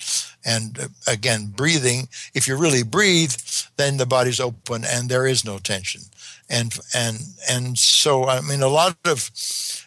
[0.44, 3.35] and uh, again breathing if you really breathe
[3.76, 6.03] then the body's open and there is no tension
[6.48, 9.31] and and and so i mean a lot of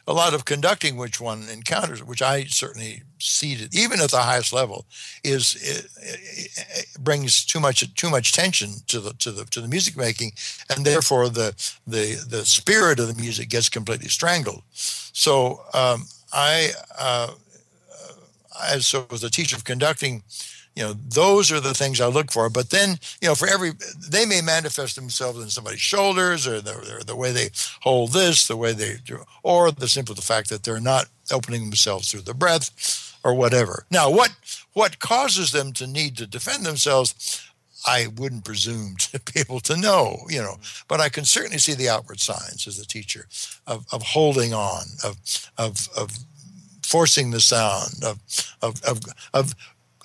[0.08, 4.54] a lot of conducting which one encounters which i certainly seated, even at the highest
[4.54, 4.86] level,
[5.24, 9.68] is it, it brings too much too much tension to the to the to the
[9.68, 10.34] music making,
[10.70, 11.56] and therefore the
[11.88, 14.64] the the spirit of the music gets completely strangled.
[14.74, 17.34] So um, I, uh,
[18.62, 20.24] as so as a teacher of conducting,
[20.76, 23.74] you know those are the things i look for but then you know for every
[24.10, 27.50] they may manifest themselves in somebody's shoulders or the, the way they
[27.82, 31.66] hold this the way they do or the simple the fact that they're not opening
[31.66, 33.86] themselves through the breath or whatever.
[33.90, 34.36] Now, what
[34.74, 37.50] what causes them to need to defend themselves?
[37.86, 40.86] I wouldn't presume to be able to know, you know, mm-hmm.
[40.88, 43.28] but I can certainly see the outward signs as a teacher
[43.68, 45.18] of, of holding on, of,
[45.58, 46.12] of, of
[46.94, 48.20] forcing the sound, of,
[48.62, 49.00] of, of,
[49.34, 49.56] of,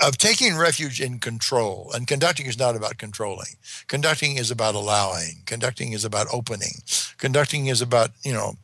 [0.00, 1.90] of taking refuge in control.
[1.94, 3.56] And conducting is not about controlling.
[3.88, 5.42] Conducting is about allowing.
[5.44, 6.80] Conducting is about opening.
[7.18, 8.54] Conducting is about, you know,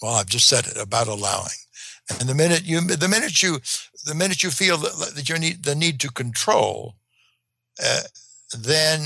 [0.00, 1.60] well, I've just said it, about allowing.
[2.18, 3.58] And the minute you, the minute you,
[4.06, 6.94] the minute you feel that, that you need the need to control,
[7.84, 8.04] uh,
[8.58, 9.00] then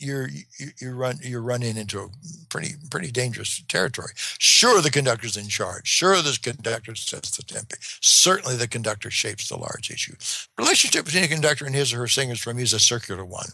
[0.00, 2.08] you're you, you run you're running into a
[2.48, 4.12] pretty pretty dangerous territory.
[4.16, 5.86] Sure, the conductor's in charge.
[5.86, 7.76] Sure, the conductor sets the tempo.
[8.00, 10.14] Certainly, the conductor shapes the large issue.
[10.58, 13.50] Relationship between a conductor and his or her singers for me is a circular one,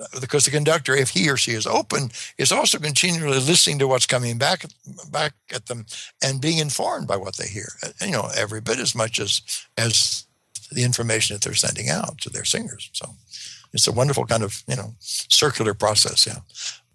[0.00, 3.88] uh, because the conductor, if he or she is open, is also continually listening to
[3.88, 4.64] what's coming back
[5.10, 5.86] back at them
[6.22, 7.72] and being informed by what they hear.
[7.82, 9.42] Uh, you know, every bit as much as
[9.76, 10.24] as
[10.70, 12.90] the information that they're sending out to their singers.
[12.92, 13.14] So
[13.72, 16.26] it's a wonderful kind of you know circular process.
[16.26, 16.38] Yeah,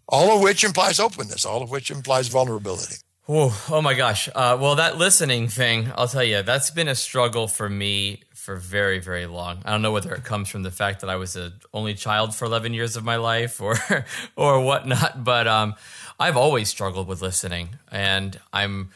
[0.07, 2.95] all of which implies openness, all of which implies vulnerability.
[3.28, 4.28] Oh, oh my gosh.
[4.36, 8.57] Uh, well, that listening thing, I'll tell you, that's been a struggle for me for
[8.57, 9.61] very, very long.
[9.63, 12.36] I don't know whether it comes from the fact that I was an only child
[12.36, 13.78] for 11 years of my life or,
[14.36, 15.76] or whatnot, but um,
[16.19, 17.69] I've always struggled with listening.
[17.89, 18.89] And I'm,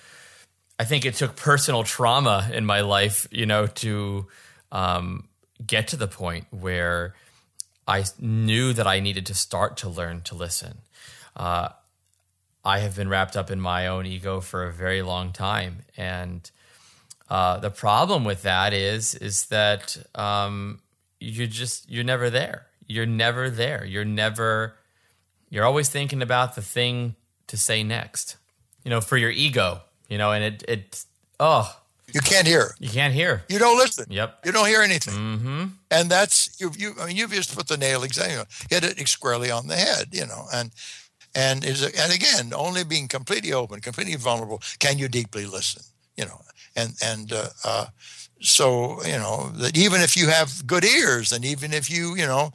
[0.77, 4.27] I think it took personal trauma in my life, you know, to
[4.73, 5.29] um,
[5.65, 7.15] get to the point where
[7.87, 10.79] I knew that I needed to start to learn to listen.
[11.35, 11.69] Uh,
[12.65, 16.49] I have been wrapped up in my own ego for a very long time, and
[17.29, 20.79] uh, the problem with that is is that um,
[21.19, 22.67] you're just you're never there.
[22.85, 23.85] You're never there.
[23.85, 24.75] You're never.
[25.49, 27.15] You're always thinking about the thing
[27.47, 28.35] to say next.
[28.83, 29.81] You know, for your ego.
[30.09, 31.05] You know, and it it
[31.39, 31.77] oh
[32.13, 32.75] you can't hear.
[32.79, 33.43] You can't hear.
[33.49, 34.05] You don't listen.
[34.09, 34.45] Yep.
[34.45, 35.13] You don't hear anything.
[35.13, 35.65] Mm-hmm.
[35.91, 36.71] And that's you.
[36.77, 36.93] You.
[36.99, 38.43] I mean, you've just put the nail exactly.
[38.69, 40.07] Hit it squarely on the head.
[40.11, 40.71] You know, and
[41.35, 45.83] and is and again, only being completely open, completely vulnerable, can you deeply listen.
[46.15, 46.41] You know,
[46.75, 47.85] and and uh, uh,
[48.39, 52.25] so you know that even if you have good ears, and even if you you
[52.25, 52.51] know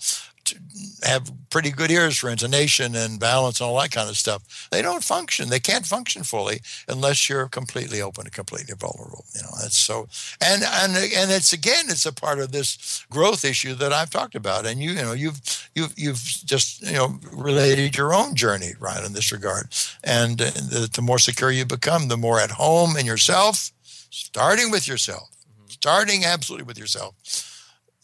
[1.02, 4.68] have pretty good ears for intonation and balance and all that kind of stuff.
[4.70, 5.50] They don't function.
[5.50, 9.24] They can't function fully unless you're completely open and completely vulnerable.
[9.34, 10.08] You know, that's so.
[10.40, 14.34] And and and it's again, it's a part of this growth issue that I've talked
[14.34, 14.66] about.
[14.66, 19.04] And you, you know, you've you've you've just you know related your own journey right
[19.04, 19.68] in this regard.
[20.02, 23.72] And the, the more secure you become, the more at home in yourself,
[24.10, 25.68] starting with yourself, mm-hmm.
[25.68, 27.51] starting absolutely with yourself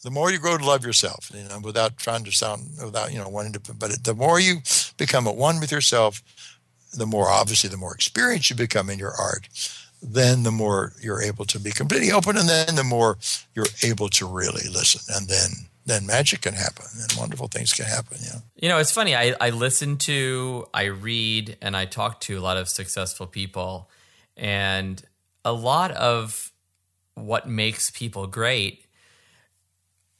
[0.03, 3.19] the more you grow to love yourself, you know, without trying to sound, without, you
[3.19, 4.57] know, wanting to, but the more you
[4.97, 6.21] become at one with yourself,
[6.93, 9.47] the more obviously, the more experienced you become in your art,
[10.01, 12.37] then the more you're able to be completely open.
[12.37, 13.17] And then the more
[13.53, 15.01] you're able to really listen.
[15.13, 15.49] And then,
[15.85, 18.17] then magic can happen and wonderful things can happen.
[18.23, 18.39] Yeah.
[18.55, 19.15] You know, it's funny.
[19.15, 23.89] I, I listen to, I read, and I talk to a lot of successful people.
[24.37, 25.03] And
[25.43, 26.51] a lot of
[27.15, 28.85] what makes people great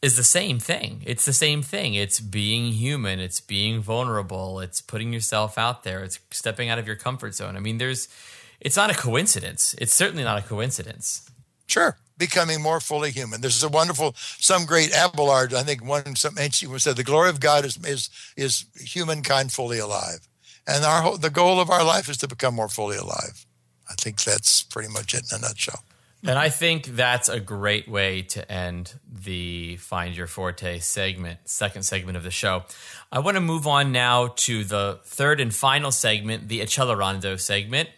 [0.02, 1.04] is the same thing.
[1.06, 1.94] It's the same thing.
[1.94, 6.88] It's being human, it's being vulnerable, it's putting yourself out there, it's stepping out of
[6.88, 7.58] your comfort zone.
[7.58, 8.08] I mean, there's
[8.62, 9.76] it's not a coincidence.
[9.78, 11.30] It's certainly not a coincidence.
[11.68, 11.98] Sure.
[12.18, 13.40] Becoming more fully human.
[13.42, 17.04] This is a wonderful, some great Abelard, I think one some ancient one said, the
[17.04, 20.28] glory of God is is is humankind fully alive.
[20.66, 23.46] And our the goal of our life is to become more fully alive.
[23.90, 25.84] I think that's pretty much it in a nutshell.
[26.22, 31.84] And I think that's a great way to end the Find Your Forte segment, second
[31.84, 32.66] segment of the show.
[33.10, 37.90] I want to move on now to the third and final segment, the Accelerando segment,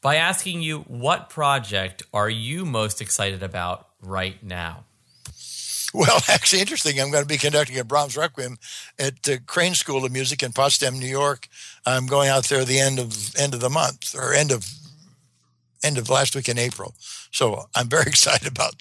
[0.00, 4.84] by asking you what project are you most excited about right now?
[5.92, 6.98] Well, actually, interesting.
[6.98, 8.56] I'm going to be conducting a Brahms Requiem
[8.98, 11.48] at the Crane School of Music in Potsdam, New York.
[11.84, 14.66] I'm going out there the end of end of the month or end of
[15.82, 16.94] end of last week in April.
[17.36, 18.76] So I'm very excited about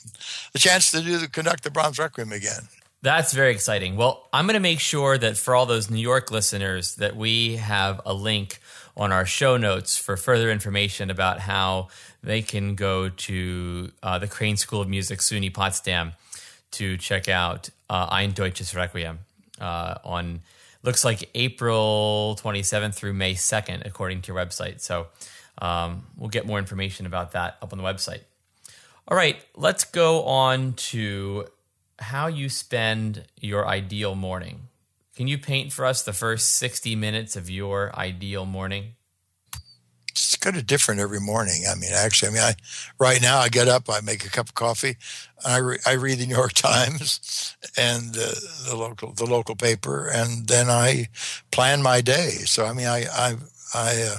[0.53, 2.69] the chance to do the conduct the Brahms Requiem again.
[3.01, 3.97] That's very exciting.
[3.97, 7.57] Well, I'm going to make sure that for all those New York listeners that we
[7.57, 8.59] have a link
[8.95, 11.89] on our show notes for further information about how
[12.23, 16.13] they can go to uh, the Crane School of Music, SUNY Potsdam,
[16.71, 19.19] to check out uh, Ein Deutsches Requiem
[19.59, 20.39] uh, on
[20.81, 24.79] looks like April 27th through May 2nd, according to your website.
[24.79, 25.07] So
[25.57, 28.21] um, we'll get more information about that up on the website.
[29.07, 31.45] All right, let's go on to
[31.99, 34.61] how you spend your ideal morning.
[35.15, 38.93] Can you paint for us the first 60 minutes of your ideal morning?
[40.09, 41.65] It's kind of different every morning.
[41.69, 42.55] I mean, actually, I mean, I
[42.97, 44.97] right now I get up, I make a cup of coffee,
[45.45, 50.47] I, re, I read the New York Times and the local the local paper, and
[50.47, 51.09] then I
[51.51, 52.29] plan my day.
[52.45, 53.35] So I mean, I I
[53.73, 54.17] I uh,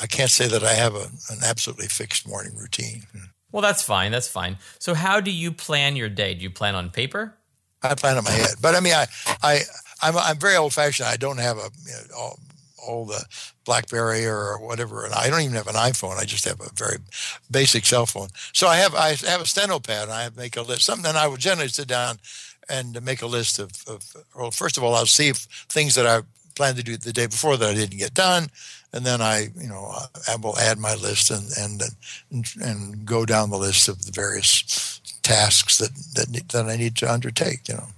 [0.00, 3.04] I can't say that I have a, an absolutely fixed morning routine.
[3.52, 4.12] Well, that's fine.
[4.12, 4.58] That's fine.
[4.78, 6.34] So, how do you plan your day?
[6.34, 7.34] Do you plan on paper?
[7.82, 9.06] I plan on my head, but I mean, I,
[9.42, 9.60] I,
[10.02, 11.08] I'm, I'm very old fashioned.
[11.08, 12.38] I don't have a, you know, all,
[12.86, 13.24] all the
[13.64, 16.18] BlackBerry or whatever, and I don't even have an iPhone.
[16.18, 16.98] I just have a very
[17.50, 18.28] basic cell phone.
[18.52, 20.04] So I have, I have a steno pad.
[20.04, 20.82] And I make a list.
[20.82, 22.18] Something and I would generally sit down
[22.68, 25.36] and make a list of, of well, first of all, I'll see if
[25.68, 26.20] things that I
[26.54, 28.48] planned to do the day before that I didn't get done
[28.92, 29.92] and then I, you know,
[30.28, 31.82] I will add my list and and
[32.60, 37.10] and go down the list of the various tasks that that that I need to
[37.10, 37.68] undertake.
[37.68, 37.88] You know.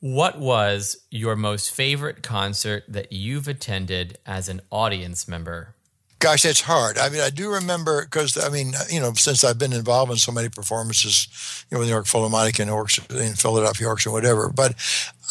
[0.00, 5.74] What was your most favorite concert that you've attended as an audience member?
[6.18, 6.98] Gosh, that's hard.
[6.98, 10.18] I mean, I do remember because I mean, you know, since I've been involved in
[10.18, 14.50] so many performances, you know, with New York Philharmonic and Orchestra in Philadelphia Orchestra, whatever.
[14.50, 14.74] But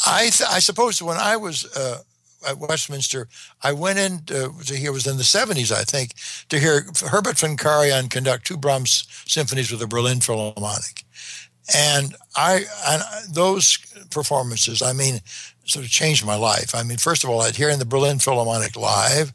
[0.06, 2.00] I, th- I suppose when I was uh,
[2.48, 3.28] at Westminster,
[3.62, 6.14] I went in to, to hear, it was in the 70s, I think,
[6.50, 11.04] to hear Herbert von Karajan conduct two Brahms symphonies with the Berlin Philharmonic.
[11.74, 13.78] And I, and those
[14.12, 15.20] performances, I mean,
[15.66, 16.76] sort of changed my life.
[16.76, 19.34] I mean, first of all, I'd hearing the Berlin Philharmonic live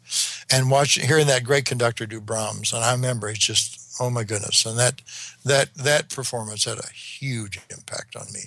[0.50, 2.72] and watching, hearing that great conductor do Brahms.
[2.72, 4.66] And I remember it's just, oh my goodness.
[4.66, 5.00] And that,
[5.44, 8.40] that, that performance had a huge impact on me,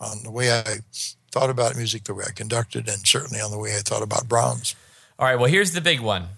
[0.00, 0.78] on the way I
[1.34, 4.28] thought about music, the way I conducted, and certainly on the way I thought about
[4.28, 4.76] Brahms.
[5.18, 5.34] All right.
[5.34, 6.28] Well, here's the big one.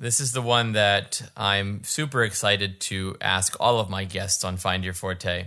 [0.00, 4.56] This is the one that I'm super excited to ask all of my guests on
[4.56, 5.46] Find Your Forte.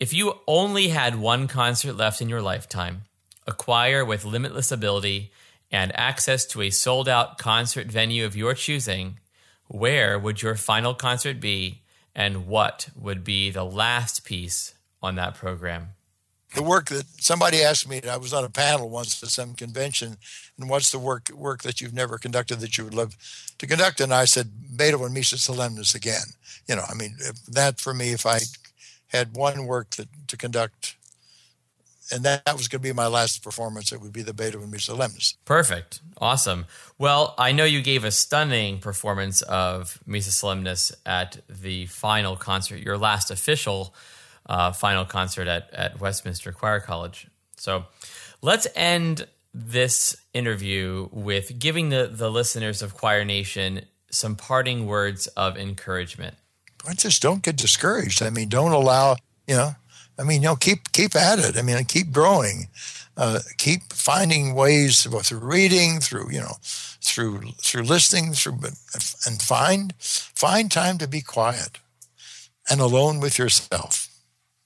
[0.00, 3.02] If you only had one concert left in your lifetime,
[3.46, 5.30] a choir with limitless ability,
[5.70, 9.20] and access to a sold out concert venue of your choosing,
[9.68, 11.82] where would your final concert be,
[12.12, 15.90] and what would be the last piece on that program?
[16.54, 20.16] The work that somebody asked me, I was on a panel once at some convention,
[20.58, 23.16] and what's the work work that you've never conducted that you would love
[23.58, 24.00] to conduct?
[24.00, 26.34] And I said Beethoven Missa Solemnis again.
[26.68, 27.16] You know, I mean,
[27.48, 28.40] that for me, if I
[29.08, 30.96] had one work that, to conduct
[32.12, 33.92] and that, that was going to be my last performance.
[33.92, 35.36] It would be the Beethoven Missa Solemnis.
[35.44, 36.00] Perfect.
[36.18, 36.66] Awesome.
[36.98, 42.80] Well, I know you gave a stunning performance of Missa Solemnis at the final concert,
[42.80, 43.94] your last official
[44.46, 47.26] uh, final concert at, at Westminster Choir College.
[47.56, 47.84] So
[48.42, 55.26] let's end this interview with giving the, the listeners of Choir Nation some parting words
[55.28, 56.34] of encouragement.
[56.96, 58.22] Just don't get discouraged.
[58.22, 59.16] I mean, don't allow,
[59.46, 59.74] you know,
[60.18, 61.56] I mean, you know, keep keep at it.
[61.56, 62.68] I mean, keep growing,
[63.16, 68.58] uh, keep finding ways through reading, through you know, through through listening, through
[69.26, 71.78] and find find time to be quiet
[72.70, 74.03] and alone with yourself.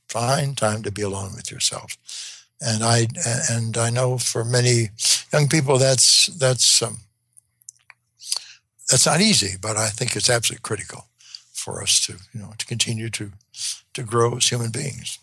[0.09, 1.97] Find time to be alone with yourself.
[2.61, 3.09] And I
[3.51, 4.91] and I know for many
[5.33, 6.99] young people that's that's um,
[8.89, 11.07] that's not easy, but I think it's absolutely critical
[11.53, 13.33] for us to you know to continue to
[13.95, 15.19] to grow as human beings.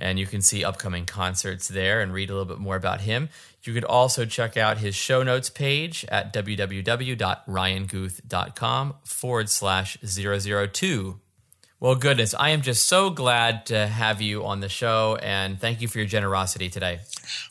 [0.00, 3.28] and you can see upcoming concerts there and read a little bit more about him.
[3.62, 11.20] You could also check out his show notes page at www.ryanguth.com forward slash 002.
[11.80, 15.80] Well, goodness, I am just so glad to have you on the show, and thank
[15.80, 17.00] you for your generosity today.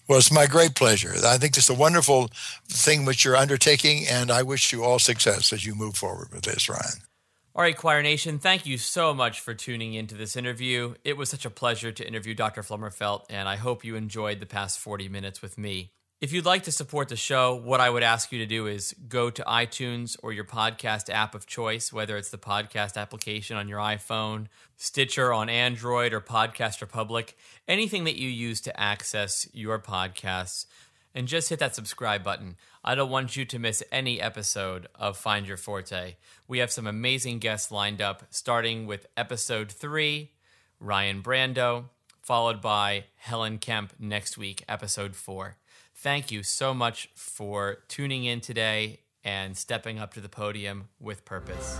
[0.08, 1.16] Well, it's my great pleasure.
[1.26, 2.30] I think it's a wonderful
[2.68, 6.44] thing which you're undertaking, and I wish you all success as you move forward with
[6.44, 7.02] this, Ryan.
[7.56, 10.94] All right, Choir Nation, thank you so much for tuning into this interview.
[11.04, 12.62] It was such a pleasure to interview Dr.
[12.62, 15.90] Flummerfelt, and I hope you enjoyed the past 40 minutes with me.
[16.22, 18.94] If you'd like to support the show, what I would ask you to do is
[19.08, 23.70] go to iTunes or your podcast app of choice, whether it's the podcast application on
[23.70, 27.38] your iPhone, Stitcher on Android, or Podcast Republic,
[27.70, 30.66] anything that you use to access your podcasts,
[31.16, 32.58] and just hit that subscribe button.
[32.84, 36.18] I don't want you to miss any episode of Find Your Forte.
[36.50, 40.32] We have some amazing guests lined up, starting with episode three,
[40.82, 41.86] Ryan Brando,
[42.22, 45.56] followed by Helen Kemp next week, episode four
[46.02, 51.26] thank you so much for tuning in today and stepping up to the podium with
[51.26, 51.78] purpose.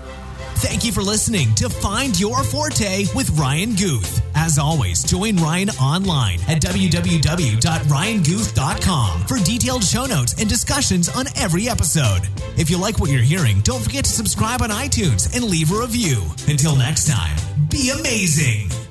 [0.58, 4.22] Thank you for listening to Find Your Forte with Ryan Guth.
[4.36, 11.70] As always, join Ryan online at www.ryanguth.com for detailed show notes and discussions on every
[11.70, 12.28] episode.
[12.58, 15.80] If you like what you're hearing, don't forget to subscribe on iTunes and leave a
[15.80, 16.22] review.
[16.48, 17.38] Until next time,
[17.70, 18.89] be amazing.